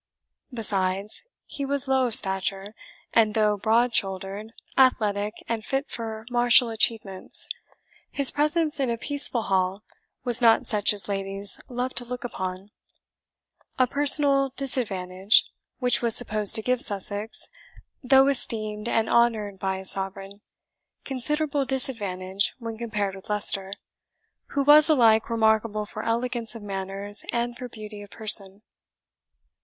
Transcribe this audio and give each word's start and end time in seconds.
Besides, 0.51 1.23
he 1.45 1.63
was 1.63 1.87
low 1.87 2.07
of 2.07 2.15
stature, 2.15 2.73
and, 3.13 3.35
though 3.35 3.55
broad 3.55 3.93
shouldered, 3.93 4.51
athletic, 4.75 5.35
and 5.47 5.63
fit 5.63 5.91
for 5.91 6.25
martial 6.31 6.71
achievements, 6.71 7.47
his 8.09 8.31
presence 8.31 8.79
in 8.79 8.89
a 8.89 8.97
peaceful 8.97 9.43
hall 9.43 9.83
was 10.23 10.41
not 10.41 10.65
such 10.65 10.91
as 10.91 11.07
ladies 11.07 11.61
love 11.69 11.93
to 11.93 12.03
look 12.03 12.23
upon; 12.23 12.71
a 13.77 13.85
personal 13.85 14.49
disadvantage, 14.57 15.45
which 15.77 16.01
was 16.01 16.15
supposed 16.15 16.55
to 16.55 16.63
give 16.63 16.81
Sussex, 16.81 17.47
though 18.01 18.25
esteemed 18.27 18.87
and 18.87 19.07
honoured 19.07 19.59
by 19.59 19.77
his 19.77 19.91
Sovereign, 19.91 20.41
considerable 21.05 21.63
disadvantage 21.63 22.55
when 22.57 22.75
compared 22.75 23.15
with 23.15 23.29
Leicester, 23.29 23.71
who 24.55 24.63
was 24.63 24.89
alike 24.89 25.29
remarkable 25.29 25.85
for 25.85 26.01
elegance 26.03 26.55
of 26.55 26.63
manners 26.63 27.23
and 27.31 27.55
for 27.55 27.69
beauty 27.69 28.01
of 28.01 28.09
person. 28.09 28.63